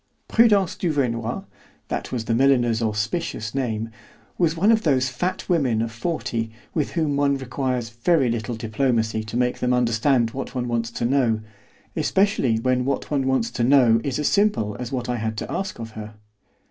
Prudence 0.27 0.73
Duvernoy 0.75 1.43
(that 1.89 2.11
was 2.11 2.25
the 2.25 2.33
milliner's 2.33 2.81
auspicious 2.81 3.53
name) 3.53 3.91
was 4.35 4.57
one 4.57 4.71
of 4.71 4.81
those 4.81 5.09
fat 5.09 5.47
women 5.47 5.79
of 5.79 5.91
forty 5.91 6.49
with 6.73 6.93
whom 6.93 7.15
one 7.15 7.37
requires 7.37 7.89
very 7.91 8.27
little 8.27 8.55
diplomacy 8.55 9.23
to 9.23 9.37
make 9.37 9.59
them 9.59 9.73
understand 9.73 10.31
what 10.31 10.55
one 10.55 10.67
wants 10.67 10.89
to 10.89 11.05
know, 11.05 11.41
especially 11.95 12.55
when 12.57 12.83
what 12.83 13.11
one 13.11 13.27
wants 13.27 13.51
to 13.51 13.63
know 13.63 14.01
is 14.03 14.17
as 14.17 14.27
simple 14.27 14.75
as 14.79 14.91
what 14.91 15.07
I 15.07 15.17
had 15.17 15.37
to 15.37 15.51
ask 15.51 15.77
of 15.77 15.91
her. 15.91 16.15